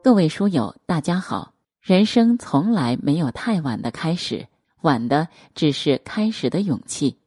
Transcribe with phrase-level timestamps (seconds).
[0.00, 1.52] 各位书友，大家好。
[1.82, 4.46] 人生从来没有太晚的开始，
[4.82, 7.18] 晚的只是开始的勇气。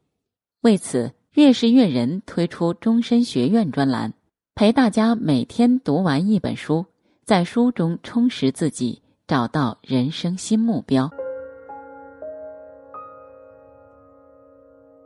[0.62, 4.14] 为此，越是阅人推出终身学院专栏，
[4.56, 6.86] 陪大家每天读完一本书，
[7.26, 11.12] 在书中充实自己，找到人生新目标。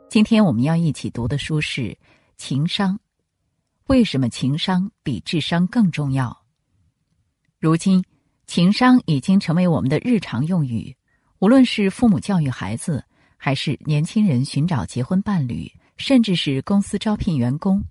[0.08, 1.82] 今天我们要一起读的书是
[2.36, 2.94] 《情商》，
[3.88, 6.45] 为什么情商比智商更重要？
[7.66, 8.00] 如今。
[8.46, 10.94] 情商已经成为我们的日常用语，
[11.40, 13.04] 无论是父母教育孩子，
[13.36, 17.82] 还是年轻人寻找结婚伴侣，甚至是公司招聘员工，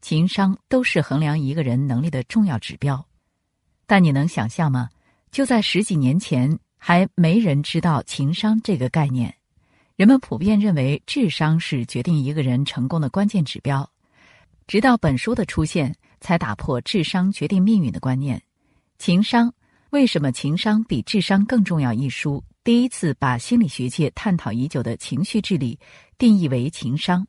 [0.00, 3.04] 情商都是衡量一个人能力的重要指标。
[3.86, 4.88] 但你能想象吗？
[5.32, 9.34] 就在十几年前，还没人知道情商这个概念，
[9.96, 13.90] 人们普遍认为智商是决定一个人成功的关键指标。
[14.68, 18.40] 直到本书的出现，才打破智商决定命运的观念，
[19.04, 19.52] 情商。
[19.90, 21.92] 为什么情商比智商更重要？
[21.92, 25.78] 一书第一次把心理学界探讨已久的情绪智力
[26.16, 27.26] 定义为情商。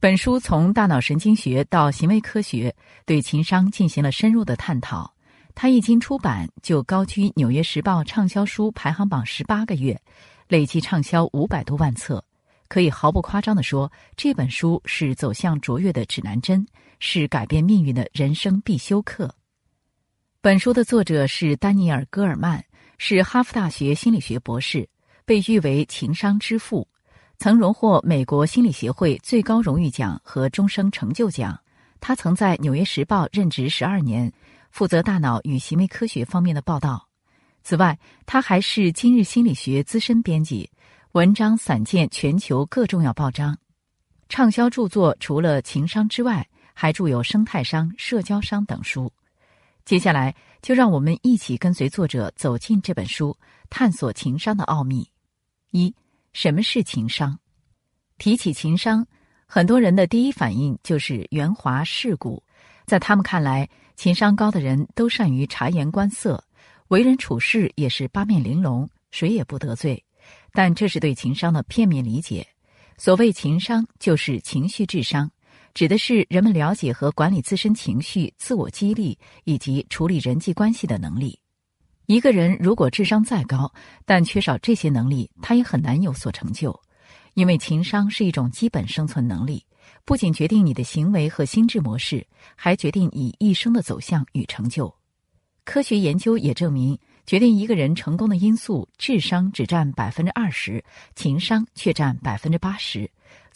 [0.00, 2.74] 本书从大脑神经学到行为科学，
[3.06, 5.14] 对情商进行了深入的探讨。
[5.54, 9.96] 它一经出版就高居《纽约时报》畅销书排行榜十八个月，
[10.48, 12.24] 累计畅销五百多万册。
[12.66, 16.66] 可以毫不夸张地说，这本书是走向卓越的指南针，
[16.98, 19.32] 是改变命运的人生必修课。
[20.48, 22.64] 本书的作者是丹尼尔·戈尔曼，
[22.96, 24.88] 是哈佛大学心理学博士，
[25.26, 26.88] 被誉为情商之父，
[27.36, 31.60] 曾荣获美国心理协会最高荣誉奖和终生成就奖。
[32.00, 34.32] 他曾在《纽约时报》任职十二年，
[34.70, 37.06] 负责大脑与行为科学方面的报道。
[37.62, 40.70] 此外，他还是今日心理学资深编辑，
[41.12, 43.54] 文章散见全球各重要报章。
[44.30, 49.12] 畅销著作除了情商之外，还著有生态商、社交商等书。
[49.88, 53.34] 接下来，就让我们一起跟随作者走进这本书，
[53.70, 55.10] 探索情商的奥秘。
[55.70, 55.94] 一，
[56.34, 57.38] 什么是情商？
[58.18, 59.06] 提起情商，
[59.46, 62.42] 很多人的第一反应就是圆滑世故。
[62.84, 66.44] 在他们看来，情商高的人都善于察言观色，
[66.88, 70.04] 为人处事也是八面玲珑，谁也不得罪。
[70.52, 72.46] 但这是对情商的片面理解。
[72.98, 75.30] 所谓情商，就是情绪智商。
[75.78, 81.38] 指的是人们了解和管理自身情绪、自我激励以及处理人际关系的能力。
[82.06, 83.72] 一个人如果智商再高，
[84.04, 86.76] 但缺少这些能力，他也很难有所成就。
[87.34, 89.64] 因为情商是一种基本生存能力，
[90.04, 94.92] 不仅决定你的行为和心智模式，还决定你一生的走向与成就。
[95.62, 100.84] 科学研究也证明，决定一个人成功的因素，智商只占百分之二十，
[101.14, 103.08] 情商却占百分之八十。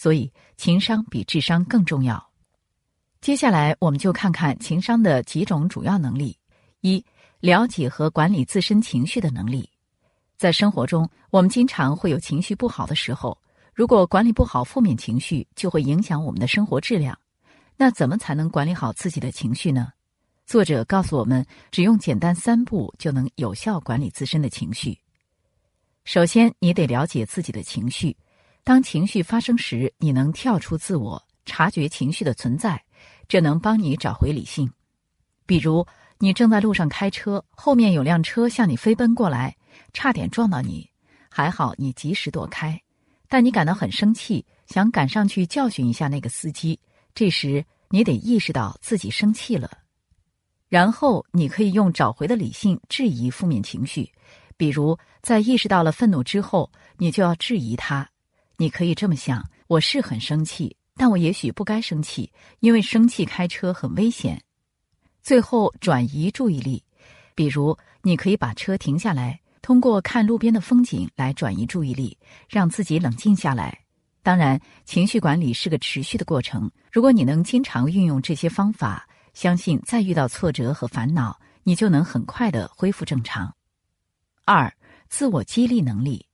[0.02, 2.20] 所以，情商比智商更重要。
[3.20, 6.36] 接下来，我们就看看情商的几种主要能力：
[6.80, 7.04] 一、
[7.38, 9.70] 了解和管理自身情绪的能力。
[10.36, 13.38] 在生活中，我们经常会有情绪不好的时候，
[13.72, 17.16] 如果管理不好负面情绪，就会影响我们的生活质量。
[17.76, 19.92] 那怎么才能管理好自己的情绪呢？
[20.46, 24.98] 作者告诉我们，只用简单三步就能有效管理自身的情绪。
[26.04, 28.16] 首先，你得了解自己的情绪。
[28.64, 32.80] 当情绪发生时，你能跳出自我，察觉情绪的存在，
[33.26, 34.70] 这能帮你找回理性。
[35.46, 35.84] 比如，
[36.18, 39.56] 你正在路上开车，后面有辆车向你飞奔过来，
[39.92, 40.88] 差点撞到你，
[41.28, 42.80] 还好你及时躲开。
[43.28, 46.78] 但你感到很生气，想赶上去教训一下那个司机。
[47.14, 49.68] 这时，你得意识到自己生气了，
[50.68, 54.08] 然后你可以用找回的理性质疑负面情绪。
[54.56, 58.08] 比如，在意识到了愤怒之后，你就要质疑他。
[58.62, 62.30] 你可以这么想：我是很生气，但我也许不该生气，
[62.60, 64.40] 因为生气开车很危险。
[65.20, 66.84] 最后转移注意力，
[67.34, 72.16] 比如你可以把车停下来，通过看路边的风景来转移注意力，
[72.48, 73.76] 让自己冷静下来。
[74.22, 76.70] 当然，情绪管理是个持续的过程。
[76.92, 83.52] 如果你能经常运用这些方法，相信再遇到挫折和烦恼，你就能很快的恢复正常。
[84.44, 84.72] 二、
[85.08, 86.24] 自我激励能力。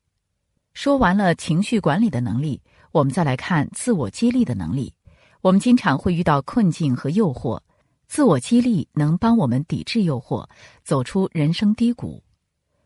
[0.78, 4.94] 说完了情绪管理的能力，我们再来看自我激励的能力。
[5.40, 7.60] 我们经常会遇到困境和诱惑，
[8.06, 10.48] 自我激励能帮我们抵制诱惑，
[10.84, 12.22] 走出人生低谷。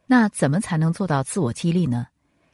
[0.07, 2.07] 那怎么才能做到自我激励呢？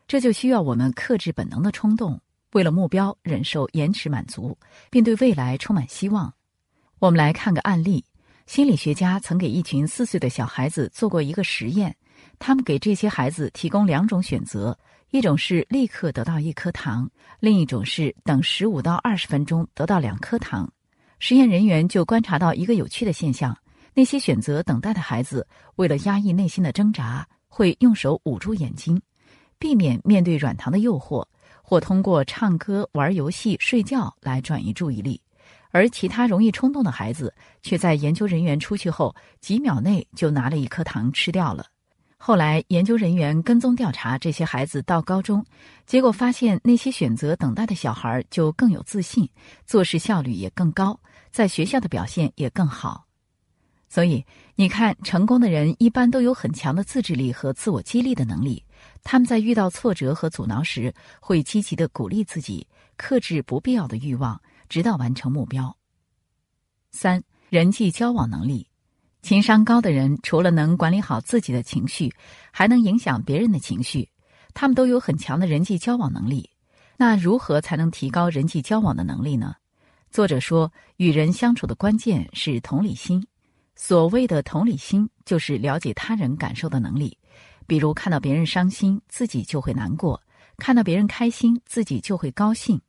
[0.08, 2.20] 这就需要我们克制本能的冲动，
[2.54, 4.58] 为了目标忍受延迟满足，
[4.90, 6.34] 并对未来充满希望。
[6.98, 8.04] 我们来看个案例：
[8.46, 11.94] 心理学家曾给一群四岁的小孩子做过一个实验，
[12.40, 14.76] 他们给这些孩子提供两种选择。
[15.10, 17.10] 一种是立刻得到一颗糖，
[17.40, 20.70] 另一种是等十五到二十分钟得到两颗糖。
[21.18, 23.56] 实验人员就观察到一个有趣的现象：
[23.94, 25.46] 那些选择等待的孩子，
[25.76, 29.00] 为了压抑内心的挣扎，会用手捂住眼睛，
[29.58, 31.24] 避免面对软糖的诱惑，
[31.62, 35.18] 或通过唱歌、玩游戏、睡觉来转移注意力；
[35.70, 41.64] 而其他容易冲动的孩子，却在研究人员出去后几秒内就拿了一颗糖吃掉了。
[42.20, 45.44] 后来，研究人员跟踪调查这些孩子到高中，
[45.86, 49.26] 结果发现那些选择等待的小孩就更有自信，
[49.64, 50.98] 做事效率也更高，
[51.30, 53.06] 在学校的表现也更好。
[53.88, 54.22] 所以，
[54.56, 58.62] 你看，成功的人一般都有很强的自制力和自我激励的能力。
[59.02, 62.66] 他们在遇到挫折和阻挠时，会积极的鼓励自己，
[62.96, 64.38] 克制不必要的欲望，
[64.68, 65.74] 直到完成目标。
[66.90, 68.68] 三、人际交往能力，
[69.20, 72.12] 情商高的人除了能管理好自己的情绪，
[72.52, 74.08] 还能影响别人的情绪。
[74.54, 76.48] 他们都有很强的人际交往能力。
[76.96, 79.54] 那如何才能提高人际交往的能力呢？
[80.10, 83.24] 作者说，与人相处的关键是同理心。
[83.76, 87.16] 所谓的同理心，就是了解他人感受的能力。
[87.66, 90.18] 比如看到别人伤心，自己就会难过；
[90.56, 92.80] 看到别人开心，自己就会高兴。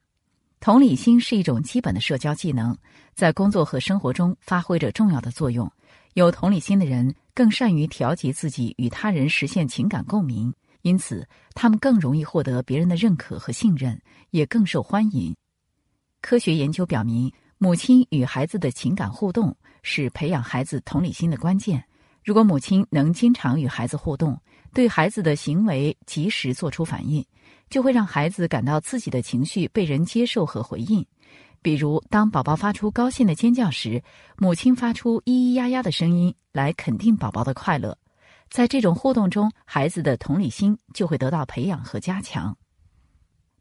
[0.59, 2.75] 同理心是一种基本的社交技能，
[3.13, 5.71] 在工作和生活中发挥着重要的作用。
[6.13, 13.99] 有同理心的人更善于调节自己，与他人实现情感共鸣，因此他们更容易获得别人的认可和信任，
[14.31, 15.35] 也更受欢迎。
[16.21, 19.55] 科学研究表明，母亲与孩子的情感互动。
[19.81, 21.81] 是培养孩子同理心的关键。
[22.21, 24.37] 如果母亲能经常与孩子互动，
[24.73, 27.25] 对孩子的行为及时做出反应，
[27.69, 31.03] 就会让孩子感到自己的情绪被人接受和回应。
[31.61, 34.01] 比如，当宝宝发出高兴的尖叫时，
[34.37, 37.97] 母亲发出咿咿呀呀的声音来肯定宝宝的快乐。
[38.49, 42.57] 在这种互动中，孩子的同理心就会得到培养和加强。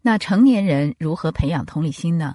[0.01, 2.35] 那成年人如何培养同理心呢？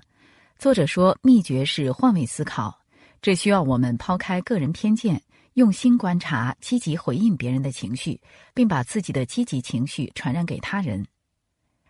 [0.60, 2.78] 作者说，秘诀是换位思考。
[3.22, 5.22] 这需要我们抛开个人偏见，
[5.54, 8.20] 用心观察，积极回应别人的情绪，
[8.54, 11.06] 并把自己的积极情绪传染给他人。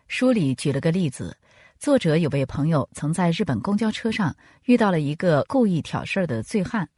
[0.06, 1.36] 书里举了个例子：
[1.84, 4.34] 作者有位朋友曾在日本公交车上
[4.64, 6.88] 遇到了一个故意挑事儿的醉汉，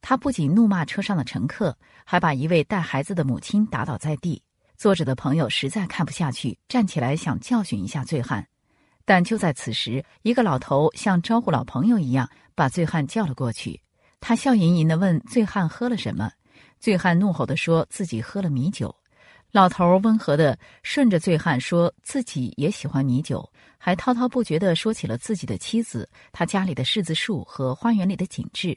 [0.00, 4.42] 他不仅怒骂车上的乘客，还把一位带孩子的母亲打倒在地。
[4.78, 8.48] 作者的朋友实在看不下去，站起来想教训一下醉汉。
[9.04, 13.78] 但就在此时，一个老头像招呼老朋友一样把醉汉叫了过去。
[14.18, 16.32] 他笑吟吟地问醉汉喝了什么，
[16.80, 18.96] 醉汉怒吼地说自己喝了米酒。
[19.50, 28.76] 老头温和地顺着醉汉说自己也喜欢米酒，还滔滔不绝地说起了自己的妻子、他家里的柿子树和花园里的景致。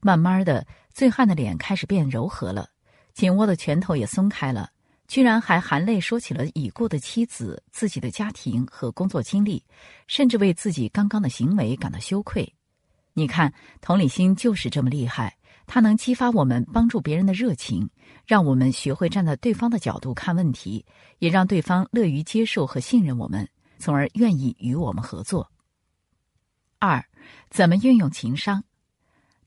[0.00, 2.68] 慢慢的，醉汉的脸开始变柔和了，
[3.14, 4.70] 紧握的拳头也松开了。
[5.06, 9.62] 居然还含泪说起了已故的妻子、自己的家庭和工作经历，
[10.06, 12.50] 甚至为自己刚刚的行为感到羞愧。
[13.12, 17.88] 你看，同理心就是这么厉害，它能激发我们帮助别人的热情，
[18.26, 20.84] 让我们学会站在对方的角度看问题，
[21.18, 25.50] 也让对方乐于接受和信任我们，从而愿意与我们合作。
[26.78, 27.04] 二，
[27.50, 28.62] 怎么运用情商？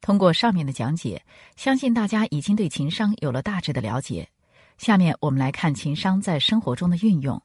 [0.02, 1.24] 通过上面的讲解，
[1.56, 4.30] 相信大家已经对情商有了大致的了解。
[4.78, 7.42] 下面我们来看情商在生活中的运用。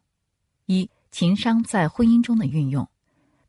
[0.66, 2.88] 一、情商在婚姻中的运用。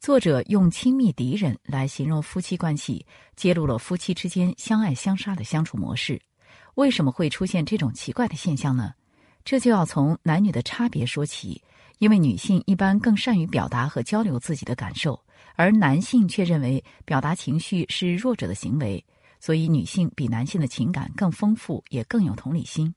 [0.04, 3.06] 作者用“亲密敌人”来形容夫妻关系，
[3.38, 6.22] 揭露了夫妻之间相爱相杀的相处模式。
[6.76, 8.94] 为什么会出现这种奇怪的现象呢？
[9.46, 11.64] 这就要从男女的差别说起。
[12.00, 15.18] 因为女性一般更善于表达和交流自己的感受，
[15.56, 19.02] 而男性却认为表达情绪是弱者的行为，
[19.40, 22.94] 所以女性比男性的情感更丰富，也更有同理心。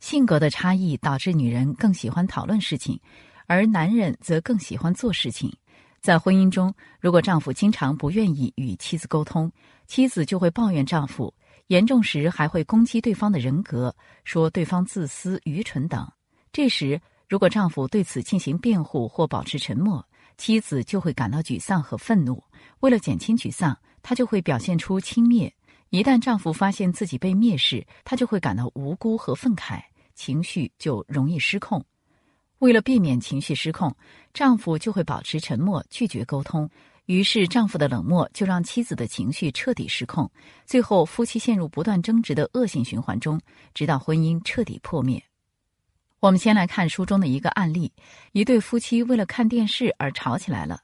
[0.00, 2.98] 性格的差异导致女人更喜欢讨论事情，
[3.46, 5.54] 而男人则更喜欢做事情。
[6.02, 9.50] 在婚姻中，如果丈夫经常不愿意与妻子沟通，
[9.86, 11.32] 妻子就会抱怨丈夫，
[11.68, 13.94] 严重时还会攻击对方的人格，
[14.24, 16.04] 说对方自私、愚蠢等。
[16.52, 20.04] 这时，如果丈夫对此进行辩护或保持沉默，
[20.36, 22.42] 妻子就会感到沮丧和愤怒。
[22.80, 25.52] 为了减轻沮丧，她就会表现出轻蔑。
[25.90, 29.80] 一旦丈夫发现自己被蔑视，她就会感到无辜和愤慨。
[30.16, 31.84] 情绪就容易失控。
[32.62, 33.92] 为了避免情绪失控，
[34.32, 36.70] 丈夫就会保持沉默，拒绝沟通。
[37.06, 40.30] 于是，丈夫的冷漠就让妻子的情绪彻底失控，
[40.64, 43.40] 最后夫妻陷入不断争执的恶性循环中，
[43.74, 45.20] 直到婚姻彻底破灭。
[46.20, 47.92] 我们先来看书中的一个案例：
[48.30, 50.82] 一对夫妻为了看电视而吵起来了。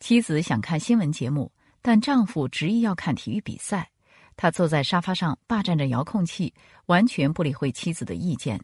[0.00, 3.90] 妻子想看新闻节目，但丈夫执意要看体育比赛。
[4.34, 6.54] 他坐在沙发上，霸占着遥控器，
[6.86, 8.58] 完全不理会妻子的意见。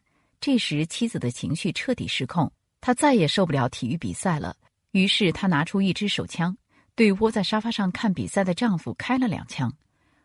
[0.47, 4.55] 这时，妻子的情绪彻底失控，她再也受不了体育比赛了。
[4.91, 6.55] 于是，她拿出一支手枪，
[6.95, 9.73] 对窝在沙发上看比赛的丈夫开了两枪。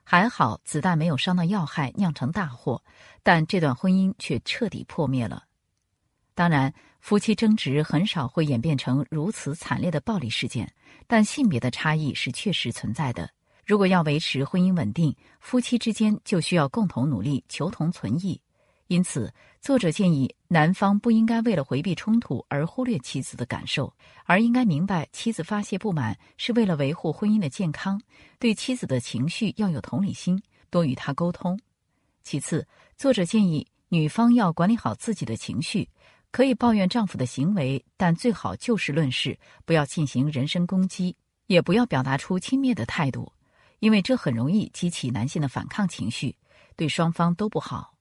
[0.03, 2.83] 还好子弹没有伤到要害，酿成大祸，
[3.23, 5.45] 但这段婚姻却彻底破灭了。
[6.35, 10.69] 当然，夫妻争执很少会演变成如此惨烈的暴力事件，
[11.07, 13.29] 但性别的差异是确实存在的。
[13.65, 18.41] 如果要维持婚姻稳定，夫妻之间就需要共同努力，求同存异。
[18.89, 19.31] 因此，
[19.61, 23.93] 作者建议男方不应该为了回避冲突而忽略妻子的感受，
[24.25, 28.01] 而应该明白妻子发泄不满是为了维护婚姻的健康，
[28.39, 30.41] 对妻子的情绪要有同理心，
[30.71, 31.59] 多与她沟通。
[32.23, 32.67] 其次，
[32.97, 35.87] 作者建议女方要管理好自己的情绪，
[36.31, 41.15] 可以抱怨丈夫的行为，但最好就事论事，不要进行人身攻击，
[41.45, 43.31] 也不要表达出轻蔑的态度，
[43.81, 46.35] 因为这很容易激起男性的反抗情绪，
[46.75, 47.93] 对双方都不好。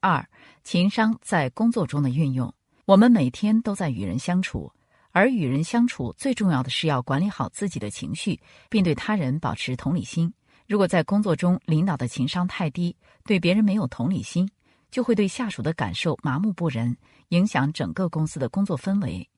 [0.00, 0.26] 二，
[0.64, 2.52] 情商在工作中的运用。
[2.86, 4.72] 我们每天都在与人相处，
[5.12, 8.40] 而与人相处最重要的是要管理好自己的情绪，
[8.70, 10.32] 并对他人保持同理心。
[10.66, 14.50] 如果在工作中领导的情商太低，对别人没有同理心，
[14.90, 16.96] 就会对下属的感受麻木不仁，
[17.28, 19.28] 影响整个公司的工作氛围。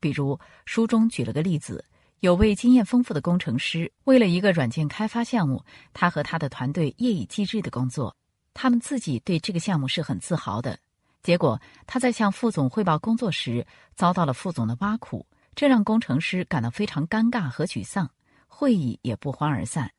[0.00, 1.84] 比如书中举了个例子，
[2.20, 8.14] 有位经验丰富的工程师，为了一个软件开发项目，他和他的团队夜以继日的工作。
[8.54, 10.78] 他们自己对这个项目是很自豪的，
[11.22, 18.10] 结果他在向副总汇报工作时遭到了副总的挖苦，这让工程师感到非常尴尬和沮丧，
[18.46, 19.90] 会议也不欢而散。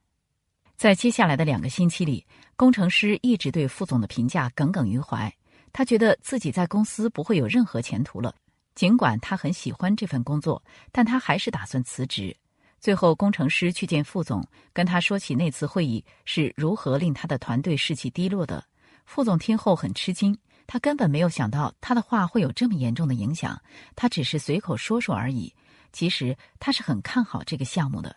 [0.75, 5.31] 在接下来的两个星期里，工程师一直对副总的评价耿耿于怀，
[5.72, 8.34] 他觉得自己在公司不会有任何前途了。
[8.74, 12.36] 尽管他很喜欢这份工作，但他还是打算辞职。
[12.82, 18.64] 最后，工程师去见副总，跟他说起那次会议是如何令他的团队士气低落的。
[19.06, 20.36] 副总听后很吃惊，
[20.66, 23.62] 他根本没有想到他的话会有这么严重的影响。
[23.96, 25.54] 他只是随口说说而已，
[25.94, 28.16] 其实他是很看好这个项目的。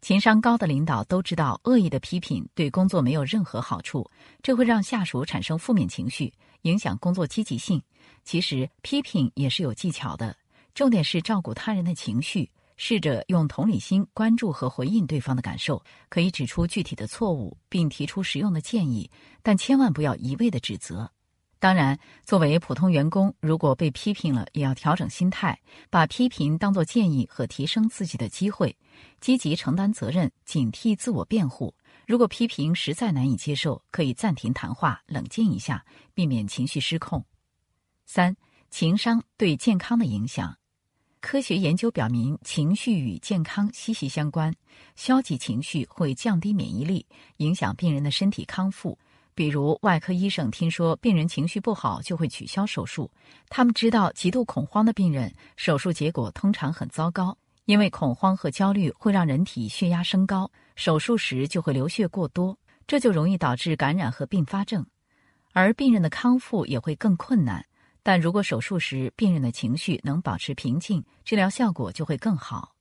[0.00, 4.08] 情商高的领导都知道，恶意的批评对工作没有任何好处，
[4.40, 6.32] 这会让下属产生负面情绪，
[6.62, 7.82] 影响工作积极性。
[8.22, 10.36] 其实批评也是有技巧的，
[10.74, 12.48] 重点是照顾他人的情绪。
[12.82, 19.10] 试着用同理心关注和回应对方的感受，可以指出具体的错误，并提出实用的建议，
[19.42, 21.12] 但千万不要一味的指责。
[21.58, 25.60] 当然，作为普通员工，如果被批评了，也要调整心态，
[25.90, 28.74] 把批评当作建议和提升自己的机会，
[29.20, 31.74] 积极承担责任，警惕自我辩护。
[32.06, 35.84] 如果批评实在难以接受，可以暂停谈话，冷静一下，
[36.14, 37.22] 避免情绪失控。
[38.06, 38.34] 三、
[38.70, 40.56] 情商对健康的影响。
[41.20, 44.52] 科学研究表明，情绪与健康息息相关。
[44.96, 47.04] 消极情绪会降低免疫力，
[47.36, 48.98] 影响病人的身体康复。
[49.34, 53.10] 比如，外科医生听说病人情绪不好，就会取消手术。
[53.48, 57.36] 他们知道，极度恐慌的病人手术结果通常很糟糕，
[57.66, 64.84] 因为恐慌和焦虑会让人体血压升高，手术时就会流血过多，这就容易导致感染和并发症，
[65.52, 67.64] 而病人的康复也会更困难。
[68.10, 72.74] 但如果手术时病人的情绪能保持平静，治疗效果就会更好。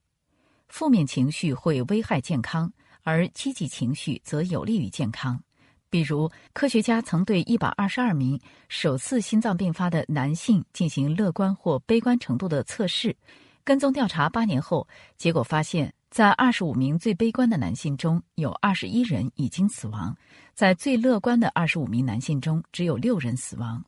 [0.70, 5.40] 负面情绪会危害健康，而积极情绪则有利于健康。
[5.88, 13.16] 比如，科学家曾对一百二十二名首次心脏病发的男性进行乐观或悲观程度的测试，
[13.64, 20.18] 跟踪调查八年后，结果发现，在二十五名最悲观的男性中有二十一人已经死亡，
[20.56, 23.86] 在最乐观的二十五名男性中只有六人死亡。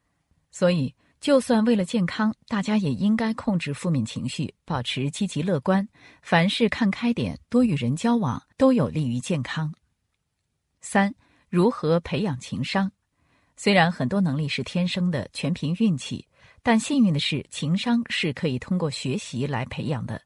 [0.52, 0.94] 所以。
[1.22, 5.88] 就算为了健康，大家也应该控制负面情绪，保持积极乐观，
[6.24, 9.72] 凡事看开点，多与人交往，都有利于健康。
[10.82, 11.14] 三、
[11.48, 12.92] 如何培养情商？
[13.56, 16.28] 虽然很多能力是天生的，全凭运气，
[16.64, 20.20] 但幸运的是，情商是可以通过学习来培养的。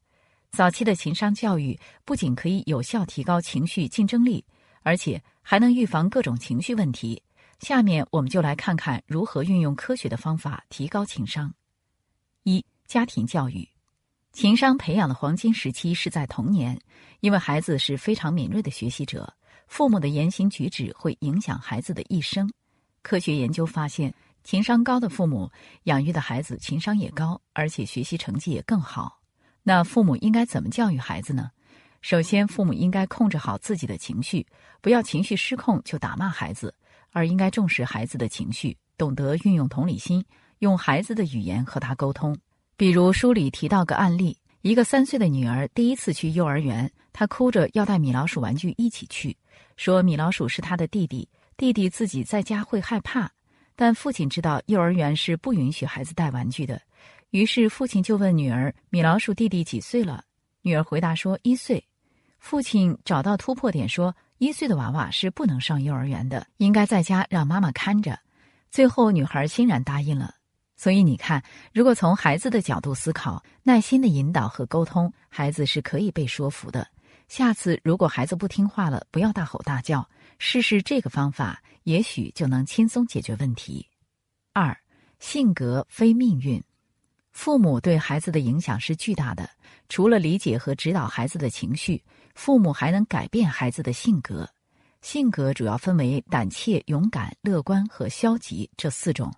[0.50, 4.42] 早期的情商教育不仅可以有效提高情绪竞争力，
[4.80, 7.22] 而且还能预防各种情绪问题。
[7.60, 11.52] 下面我们就来看看如何运用科学的方法提高情商。
[12.42, 13.68] 一、家庭教育，
[14.32, 16.78] 情商培养的黄金时期是在童年，
[17.20, 19.32] 因为孩子是非常敏锐的学习者，
[19.66, 22.48] 父母的言行举止会影响孩子的一生。
[23.02, 25.50] 科学研究发现，情商高的父母
[25.84, 29.20] 养育的孩子情商也高，而且学习成绩也更好。
[29.62, 31.50] 那父母应该怎么教育孩子呢？
[32.02, 34.46] 首先，父母应该控制好自己的情绪，
[34.80, 36.72] 不要情绪失控就打骂孩子。
[37.16, 40.22] 而应该重视孩子的情绪，懂得运用同理心，
[40.58, 42.36] 用孩子的语言和他沟通。
[42.76, 49.34] 比如书里提到个案例：一个三岁的女儿第一次去幼儿园，她哭着要带米老鼠玩具一起去，
[49.78, 53.32] 说米老鼠是她的弟弟，弟弟自己在家会害怕。
[53.74, 56.78] 但父亲知道幼儿园是不允许孩子带玩具的，
[57.30, 60.22] 于是父亲就问女儿：“米老鼠弟弟几岁了？”
[60.60, 61.82] 女儿回答说：“一岁。”
[62.38, 68.18] 父亲找到突破点，说一岁的娃娃是不能上幼儿园的，应该在家让妈妈看着。
[68.70, 70.34] 最后，女孩欣然答应了。
[70.76, 76.86] 所以你看，如果从孩子的角度思考，耐心的引导和沟通，孩子是可以被说服的。
[77.28, 80.06] 下次如果孩子不听话了，不要大吼大叫，
[80.38, 83.88] 试试这个方法，也许就能轻松解决问题。
[84.52, 84.76] 二，
[85.18, 86.62] 性格非命运，
[87.32, 89.48] 父母对孩子的影响是巨大的。
[89.88, 92.02] 除了理解和指导孩子的情绪，
[92.36, 94.48] 父母还能改变孩子的性格。
[95.00, 99.32] 性格主要分为胆怯、勇敢、乐观和消极这四种。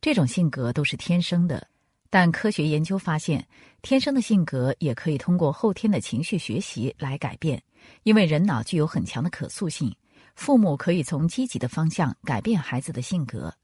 [0.00, 1.66] 这种性格都是天生的，
[2.10, 3.46] 但科学研究发现，
[3.82, 7.62] 天生的性格也可以通过后天的情绪学习来改变。
[8.02, 9.94] 因为人脑具有很强的可塑性，
[10.34, 13.54] 父母可以从积极的方向改变孩子的性格。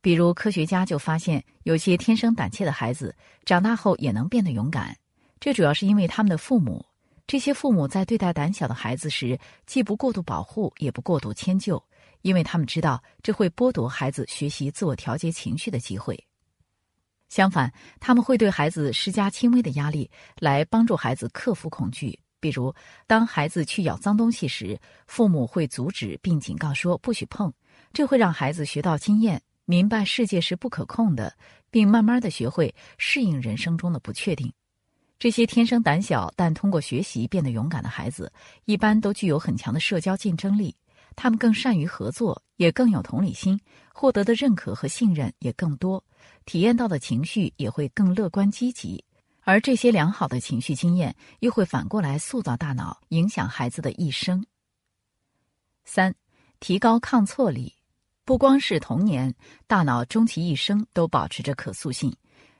[0.00, 4.96] 比如，科学家就发现，有些天生胆怯的孩子长大后也能变得勇敢。
[5.38, 6.84] 这主要是因为他们的父母，
[7.26, 11.82] 这些父母在对待胆小的孩子时，既不过度保护，也不过度迁就。
[12.22, 16.16] 因为他们知道这会剥夺孩子学习自我调节情绪的机会。
[17.28, 22.16] 相反，他们会对孩子施加轻微的压力，来帮助孩子克服恐惧。
[22.38, 22.72] 比如，
[23.06, 27.52] 当孩子去咬脏东西时，父母会阻止并警告说不许碰，
[27.92, 31.34] 这会让孩子学到经验，明白世界是不可控的，
[31.70, 34.52] 并慢慢的学会适应人生中的不确定。
[35.22, 38.32] 这些天生胆小但通过学习变得勇敢的孩子，
[38.64, 40.74] 一般都具有很强的社交竞争力。
[41.14, 43.56] 他们更善于合作，也更有同理心，
[43.94, 46.02] 获得的认可和信任也更多，
[46.44, 49.04] 体验到的情绪也会更乐观积极。
[49.42, 54.44] 而这些良好的情绪经验又会反过来塑造大脑，影响孩子的一生。
[55.84, 56.12] 三、
[56.58, 57.72] 提高抗挫力，
[58.24, 59.32] 不光是童年，
[59.68, 62.12] 大脑终其一生都保持着可塑性。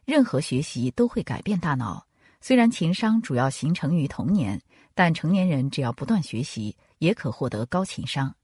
[0.05, 2.07] 任何学习都会改变大脑。
[2.45, 4.61] 虽然情商主要形成于童年，
[4.95, 8.35] 但成年人只要不断学习，也可获得高情商。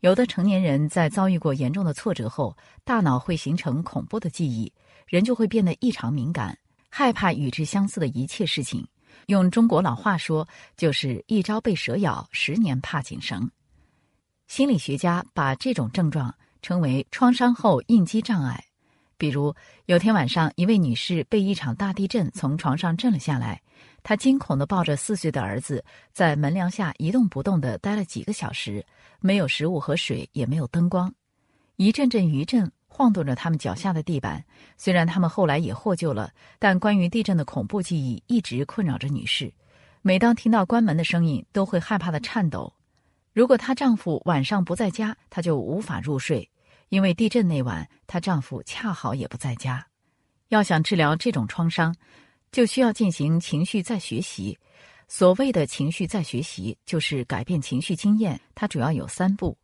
[0.00, 4.72] 有的成年人在遭遇过严重的挫折后，大脑会形成恐怖的记忆，
[5.06, 8.84] 人就会变得异常敏感，害怕与之相似的一切事情。
[9.26, 10.46] 用中国老话说，
[10.76, 13.48] 就是一朝被蛇咬，十年怕井绳。
[14.48, 18.64] 心理学家把这种症状称为创伤后应激障碍。
[19.18, 19.54] 比如，
[19.86, 23.60] 有天晚上，一位女士被一场大地震从床上震了下来，
[24.04, 28.86] 她惊恐地抱着四岁的儿子，在门梁下一动不动地待了几个小时。
[29.20, 31.12] 没有食物和水，也没有灯光，
[31.74, 34.44] 一阵阵余震晃动着他们脚下的地板。
[34.76, 39.52] 虽然他们后来也获救了，但关于地震的恐怖记忆一直困扰着女士。
[40.00, 42.72] 每当听到关门的声音，都会害怕的颤抖。
[43.32, 46.48] 如果她丈夫晚上不在家，她就无法入睡，
[46.88, 49.86] 因为地震那晚她丈夫恰好也不在家。
[50.48, 51.94] 要想治疗这种创伤，
[52.50, 54.58] 就需要进行情绪再学习。
[55.06, 58.38] 所谓的情绪再学习，就是改变情绪经验。
[58.54, 59.56] 它主要有三步：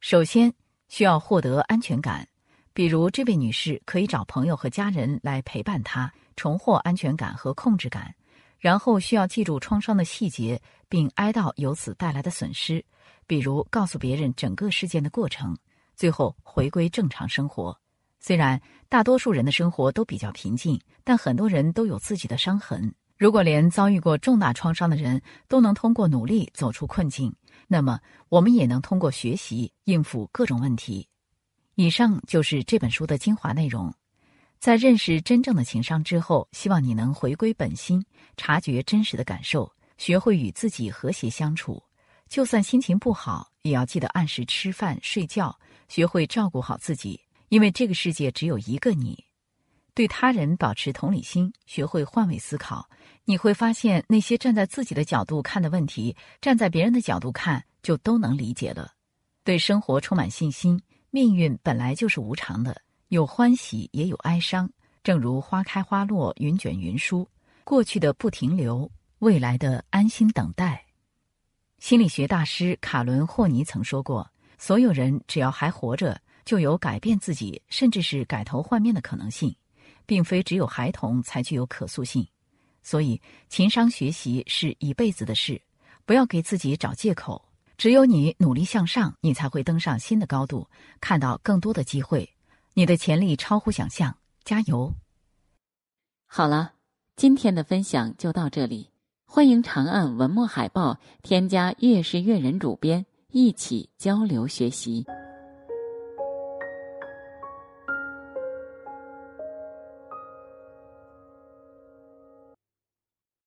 [0.00, 0.52] 首先，
[0.88, 2.26] 需要获得安全感，
[2.72, 8.14] 比如这位女士可以找朋友和家人来陪伴她，重获安全感和控制感。
[8.58, 12.84] 然后，需要记住创伤的细节，并哀悼由此带来的损失，
[13.26, 15.56] 比如告诉别人整个事件的过程。
[16.00, 17.78] 最后，回归正常生活。
[18.20, 18.58] 虽然
[18.88, 22.94] 大多数人的生活都比较平静，但很多人都有自己的伤痕。
[23.18, 27.30] 如果连遭遇过重大创伤的人都能通过努力走出困境，
[27.68, 31.06] 那么我们也能通过学习应付各种问题。
[31.74, 33.92] 以上就是这本书的精华内容。
[34.58, 38.02] 在认识真正的情商之后，希望你能回归本心，
[38.38, 41.82] 察觉真实的感受，学会与自己和谐相处。
[42.26, 45.54] 就算心情不好，也要记得按时吃饭睡觉，
[45.90, 49.24] 学会照顾好自己，因为这个世界只有一个你。
[49.92, 52.88] 对他人保持同理心，学会换位思考。
[53.24, 58.92] 你会发现，那些站在自己的角度看的问题，站在别人的角度看就都能理解了。
[59.42, 64.70] 对生活充满信心，命运本来就是无常的，有欢喜也有哀伤。
[65.02, 67.28] 正如花开花落，云卷云舒，
[67.64, 70.86] 过去的不停留，未来的安心等待。
[71.80, 79.56] 心理学大师卡伦·霍尼曾说过：“所有人只要还活着，就有改变自己，甚至是改头换面的可能性，
[80.04, 82.28] 并非只有孩童才具有可塑性。”
[82.84, 83.18] 所以，
[83.48, 85.58] 情商学习是一辈子的事，
[86.04, 87.42] 不要给自己找借口。
[87.78, 90.68] 只有你努力向上，你才会登上新的高度，
[91.00, 92.28] 看到更多的机会。
[92.74, 94.92] 你的潜力超乎想象，加油！
[96.26, 96.74] 好了，
[97.16, 98.90] 今天的分享就到这里。
[99.24, 105.06] 欢迎长按文末海报，添加“月是月人”主编，一起交流学习。